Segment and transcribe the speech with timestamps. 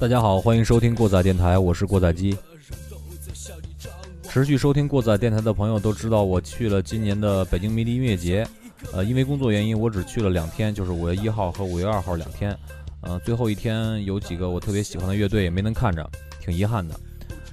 [0.00, 2.34] 大家好，欢迎收听过载电台，我是过载机。
[4.22, 8.48] 持续收听过载电台的朋友都知道，我去了今年的北京迷笛音乐节。
[8.94, 12.56] 呃，因为工作原因，我只去了两天，就是五月一号和五月二号两天。
[13.02, 16.98] 呃，最后一天有几个我特别喜欢的乐队也没能看着，挺遗憾的。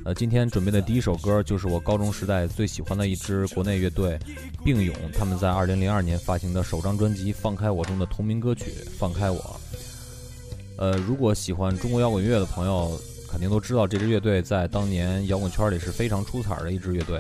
[0.06, 4.18] 呃，今天准备的第一首歌就是我高中时代最喜欢的一支国内乐队
[4.64, 9.38] 并勇，他们在二零零二年发行的首张专辑《放开我》中的同名歌曲《放开我》。
[10.78, 17.20] 呃，如果喜欢中国摇滚乐的朋友，肯定都知道这支乐队在当年摇滚圈里是非常出彩的一支乐队。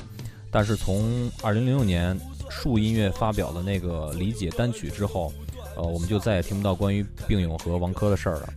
[0.50, 2.18] 但是从二零零六年
[2.50, 5.34] 树音乐发表的那个理解单曲之后，
[5.76, 8.50] 呃，我们就再也听不到关于并勇和王珂的事儿了。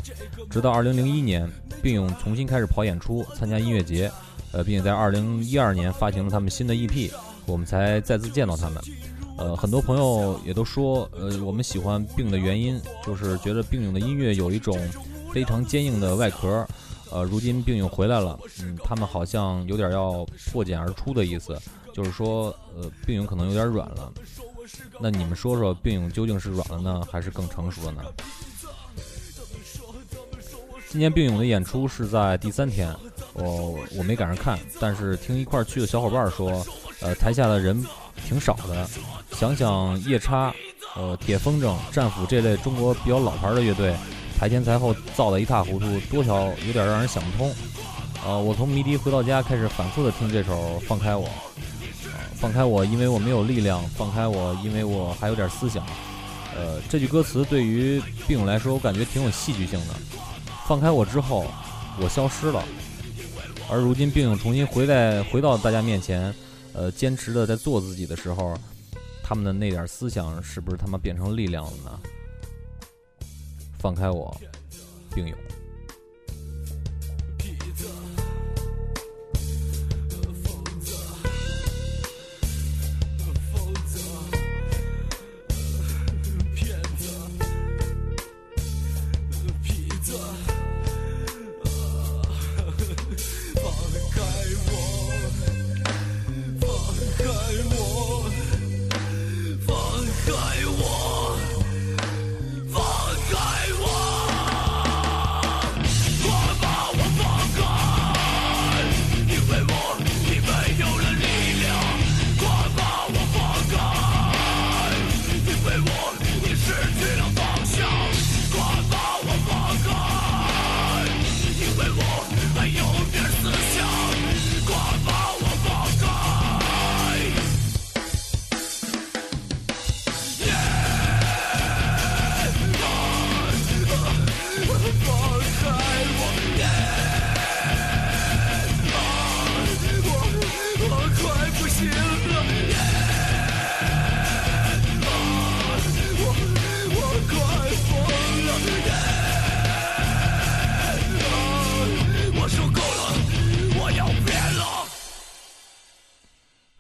[0.49, 1.51] 直到二零零一年，
[1.83, 4.11] 并勇重新开始跑演出，参加音乐节，
[4.53, 7.11] 呃，并且在二零一二年发行了他们新的 EP，
[7.47, 8.83] 我们才再次见到他们。
[9.41, 14.79] 呃，很多朋友也都说，呃，我们喜欢病的原因就是觉得病勇的音乐有一种
[15.33, 16.67] 非常坚硬的外壳。
[17.11, 21.59] 呃，如今病勇回来了，嗯，他们好像有点要破茧而出的意思，
[21.95, 24.13] 就是说，呃，病勇可能有点软了。
[25.01, 28.03] 那你们说说，病勇究竟是软了呢，还是更成熟了呢？
[30.91, 32.95] 今年病勇的演出是在第三天，
[33.33, 36.65] 我我没赶上看，但是听一块去的小伙伴说，
[37.01, 37.83] 呃，台下的人。
[38.31, 38.89] 挺少的，
[39.33, 40.55] 想想夜叉、
[40.95, 43.93] 呃铁风筝、战斧这类中国比较老牌的乐队，
[44.39, 47.53] 排前台后造得一塌糊涂，多少有点让人想不通。
[48.25, 51.27] 呃，我从迷笛回到家，开始反复的听这首《放开我》，
[52.37, 55.85] 放开我，因为我没有力量；放开我，因为我还有点思想。
[56.57, 59.95] 呃，这句歌词对于病勇来说，我感觉挺有戏剧性的。
[60.69, 61.47] 放开我之后，
[62.01, 62.63] 我消失了，
[63.69, 66.33] 而如今病勇重新回来，回到大家面前。
[66.73, 68.57] 呃，坚持的在做自己的时候，
[69.23, 72.01] 他们的那点思想是不是他妈变成力量了呢？
[73.79, 74.35] 放开我，
[75.15, 75.37] 并勇。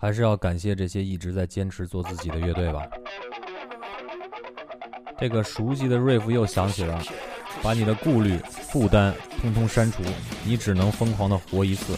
[0.01, 2.83] 还是要感谢这些一直在坚持做自己的乐队吧。
[5.19, 6.99] 这个熟悉的 riff 又响起了，
[7.63, 10.03] 把你的顾虑、负担通通删除，
[10.43, 11.95] 你只能疯狂的活一次。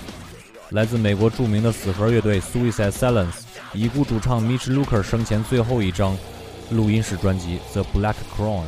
[0.71, 3.43] 来自美国著名的死核乐队 Suicide Silence，
[3.73, 6.19] 已故主唱 Mitch Luker 生前最后一张
[6.71, 8.63] 录音室专辑《The Black Crown》。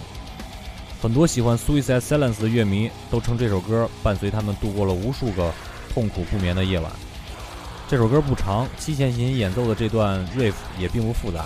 [1.02, 5.52] 很多喜欢 Suicide Silence 的乐迷都称这首歌伴随他们度过了无数个
[5.92, 6.92] 痛苦不眠的夜晚。
[7.86, 11.44] 这首歌不长，七弦琴演奏的这段 riff 也并不复杂，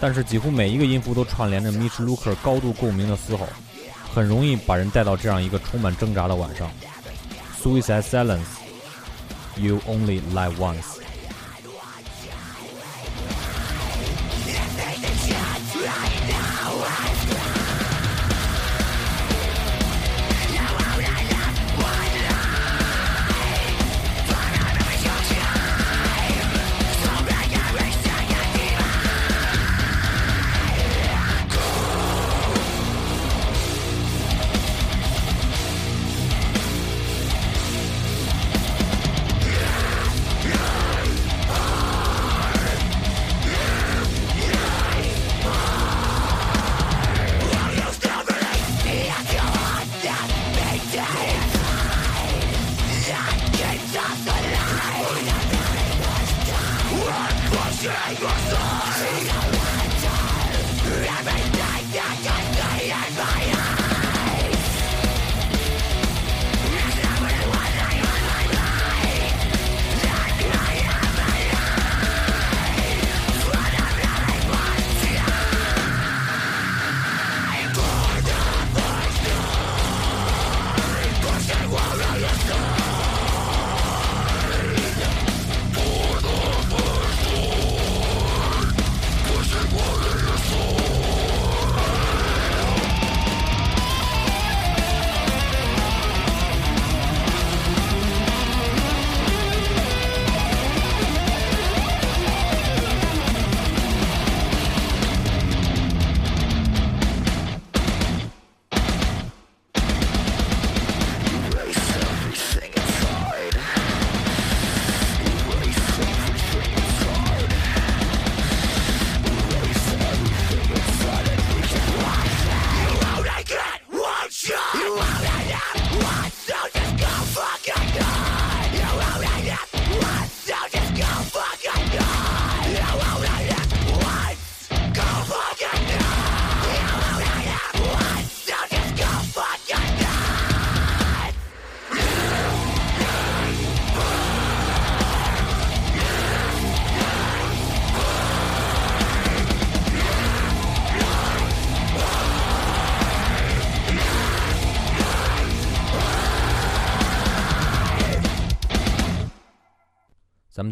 [0.00, 3.46] 但是几乎每一个音符都串联着 Mitch Luker 高度共鸣的嘶吼，
[4.12, 6.70] 很容易把人带到这样一个充满挣扎的晚上。
[7.62, 10.95] Suicide Silence，You Only Live Once。
[58.04, 58.75] break your soul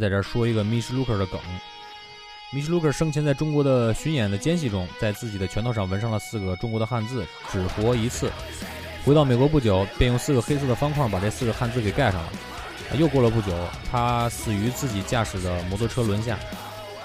[0.04, 1.40] 在这儿说一个 Mish Looker 的梗。
[2.52, 8.30] Mish Looker 生前在中国的巡演的间隙中，在自己的拳头上纹上了四个中国的汉字“只活一次”。
[9.02, 12.28] 回到美国不久，便用四个黑色的方框把这四个汉字给盖上了。
[12.98, 13.56] 又过了不久，
[13.90, 16.38] 他死于自己驾驶的摩托车轮下。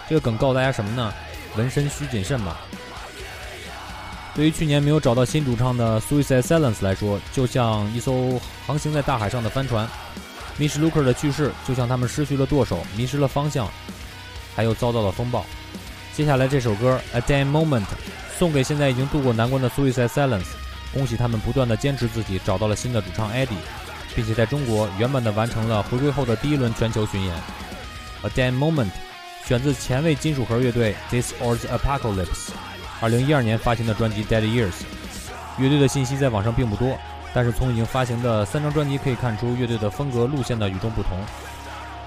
[0.10, 1.14] 这个梗告诉大家什么呢？
[1.56, 2.60] 纹身需谨慎吧。
[4.36, 8.38] 对于去年没有找到新主唱的 Suicide Silence 来说，就像一艘
[8.68, 9.88] 航行在大海上的帆船。
[10.60, 13.68] Mish Looker 的去世，就像他们失去了舵手，迷失了方向，
[14.56, 15.46] 还有遭到了风暴。
[16.14, 17.84] 接下来这首歌《A Damn Moment》
[18.38, 20.48] 送给现在已经度过难关的 Suicide Silence，
[20.94, 23.56] 恭喜他们不断的坚持自己，找到了新的主唱 Eddie，
[24.14, 27.34] 并且在中国圆满的完成了回归后的第一轮全球巡演。
[28.28, 28.88] 《A Damn Moment》
[29.48, 32.50] 选自前卫金属核乐队 This or the Apocalypse。
[33.00, 34.72] 二零一二年发行的专辑《Dead Years》，
[35.58, 37.00] 乐队的信息在网上并不多，
[37.34, 41.20] 但是从已经发行的三张专辑可以看出乐队的风格路线的与众不同。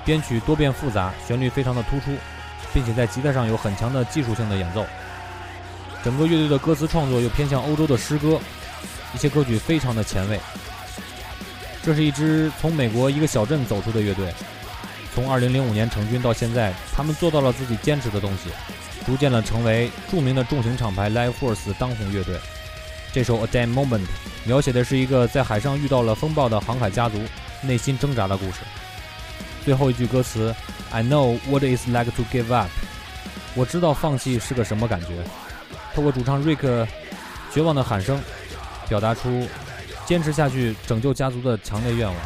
[0.04, 2.16] 编曲多变复杂，旋律非常的突出，
[2.74, 4.84] 并且在吉他上有很强的技术性的演奏。
[6.02, 8.40] 整个乐队的歌词创作又偏向欧洲的诗歌，
[9.14, 10.40] 一些歌曲非常的前卫。
[11.84, 14.34] 这是一支从美国一个小镇走出的乐队，
[15.14, 18.50] 从二零零五年成军到现在，他们做到了自己坚持的东西。
[19.04, 22.36] 逐渐的成为著名的重型厂牌 Live Force 当红乐队。
[23.12, 23.98] 这首《A Damn Moment》
[24.44, 27.18] 描写的是一个在海上遇到了风暴的航海家族
[27.62, 28.58] 内心挣扎的故事。
[29.64, 30.54] 最后一句歌词
[30.90, 32.68] ：“I know what it's like to give up。”
[33.54, 35.08] 我知道放弃是个什么感觉。
[35.94, 36.86] 透过主唱 Rick
[37.52, 38.20] 绝望的喊声，
[38.88, 39.46] 表达出
[40.06, 42.16] 坚持下去拯救家族的强烈愿望。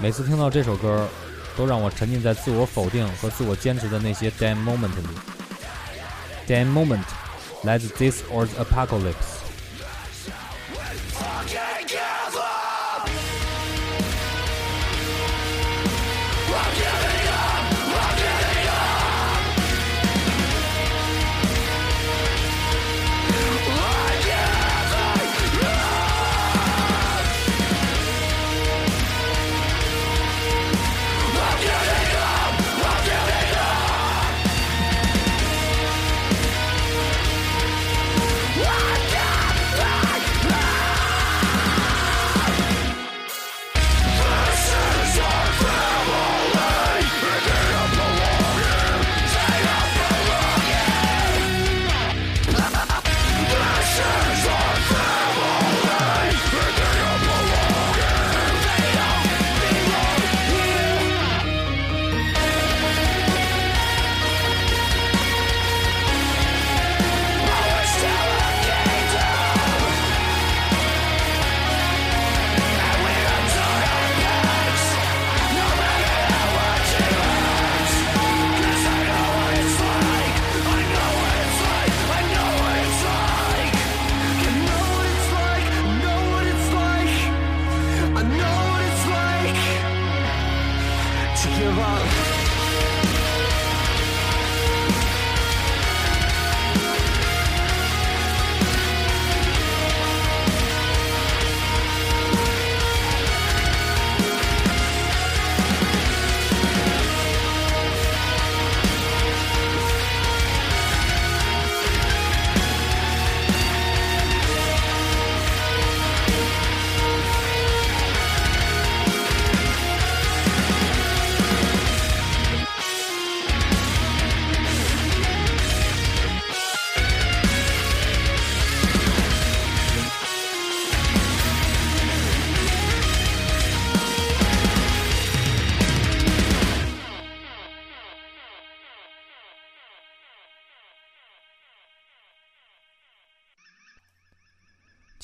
[0.00, 1.08] 每次听到这首歌，
[1.56, 5.08] 都让我沉浸在自我否定和自我坚持的那些 damn moment 里。
[6.46, 7.04] Damn moment,
[7.62, 9.43] let's this or the apocalypse.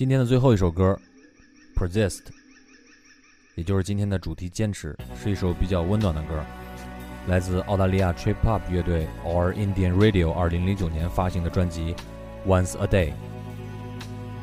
[0.01, 0.99] 今天的最后一首歌
[1.77, 2.21] ，Persist，
[3.55, 6.43] 也就是今天的主题“坚持”，是一首比较温暖的歌，
[7.29, 11.95] 来自澳大利亚 Trip Hop 乐队 Or Indian Radio 二零零九年发行的专辑
[12.49, 13.11] 《Once a Day》。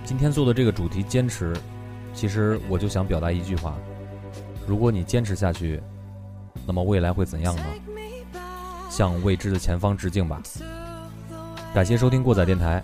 [0.05, 1.57] 今天做的这个主题“坚持”，
[2.13, 3.75] 其实我就想表达一句话：
[4.67, 5.81] 如果你坚持下去，
[6.67, 7.63] 那么未来会怎样呢？
[8.91, 10.39] 向未知的前方致敬吧！
[11.73, 12.83] 感谢收听过载电台。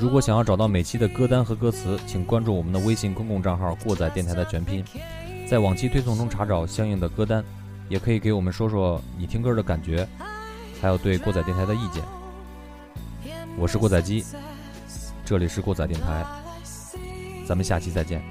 [0.00, 4.84] 如果想要找到每期的歌单和歌词，请关注我们的微信公共账号“过载电台”的全拼，
[5.48, 7.44] 在往期推送中查找相应的歌单，
[7.88, 10.06] 也可以给我们说说你听歌的感觉，
[10.80, 12.02] 还有对过载电台的意见。
[13.56, 14.24] 我是过载机，
[15.24, 16.24] 这里是过载电台，
[17.46, 18.22] 咱们下期再见。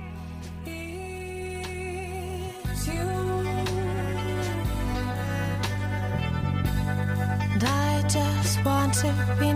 [7.60, 9.54] I just want to be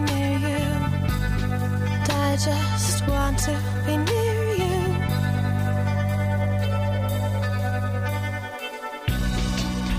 [2.43, 3.55] just want to
[3.85, 4.79] be near you.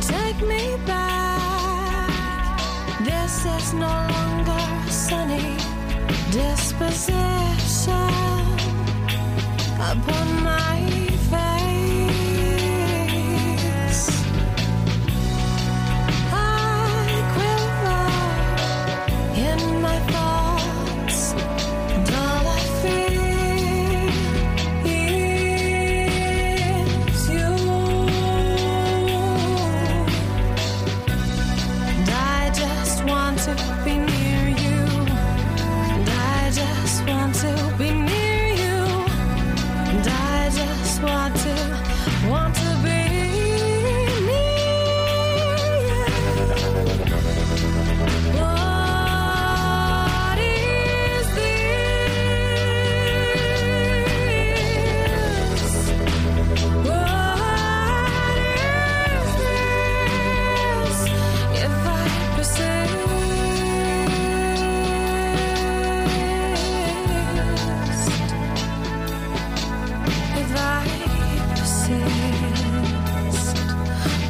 [0.00, 2.58] Take me back.
[3.04, 5.56] This is no longer sunny
[6.32, 7.62] disposition
[9.78, 10.81] upon my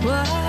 [0.04, 0.41] what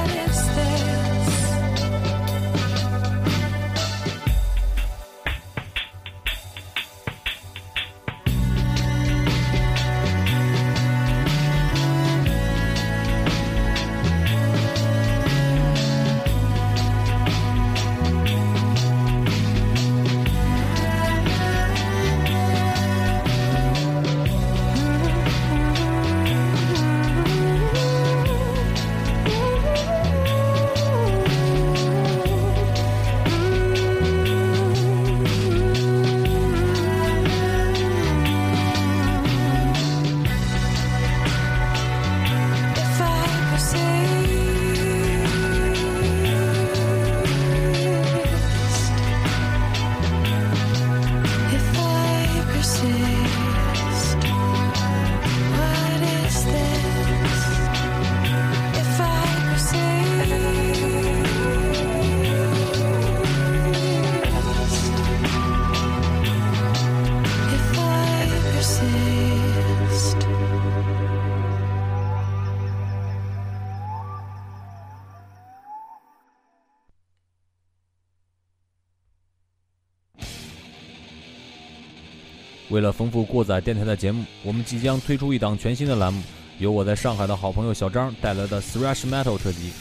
[82.74, 86.24] 为了丰富过载电台的节目，我们即将推出一档全新的栏目，
[86.58, 89.72] 由我在上海的好朋友小张带来的 Thrash Metal 特辑。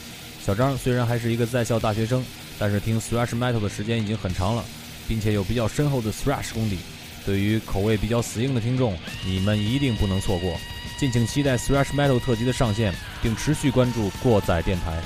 [0.45, 2.23] 小张虽然还是一个在校大学生，
[2.59, 4.63] 但是听 Thrash Metal 的时间已经很长了，
[5.07, 6.77] 并且有比较深厚的 Thrash 功底。
[7.25, 8.95] 对于口味比较死硬的听众，
[9.25, 10.55] 你们一定不能错过。
[10.99, 15.01] 敬请期待 Thrash Metal 特辑的上线，并持续关注过载电台。